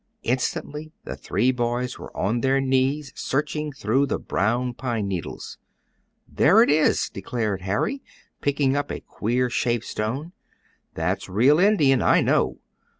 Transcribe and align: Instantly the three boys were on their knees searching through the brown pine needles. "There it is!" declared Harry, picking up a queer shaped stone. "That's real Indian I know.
Instantly 0.23 0.91
the 1.03 1.15
three 1.15 1.51
boys 1.51 1.99
were 1.99 2.09
on 2.17 2.41
their 2.41 2.59
knees 2.59 3.13
searching 3.15 3.71
through 3.71 4.07
the 4.07 4.17
brown 4.17 4.73
pine 4.73 5.07
needles. 5.07 5.59
"There 6.27 6.63
it 6.63 6.71
is!" 6.71 7.07
declared 7.07 7.61
Harry, 7.61 8.01
picking 8.41 8.75
up 8.75 8.89
a 8.91 9.01
queer 9.01 9.47
shaped 9.47 9.85
stone. 9.85 10.31
"That's 10.95 11.29
real 11.29 11.59
Indian 11.59 12.01
I 12.01 12.21
know. 12.21 12.57